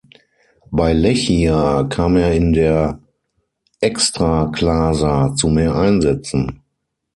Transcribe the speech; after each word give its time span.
Bei 0.71 0.93
Lechia 0.93 1.83
kam 1.83 2.17
er 2.17 2.33
in 2.33 2.53
der 2.53 2.99
Ekstraklasa 3.81 5.35
zu 5.35 5.47
mehr 5.47 5.75
Einsätzen. 5.75 6.63